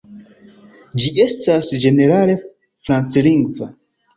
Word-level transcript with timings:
Ĝi 1.03 1.11
estas 1.25 1.69
ĝenerale 1.85 2.39
franclingva. 2.89 3.71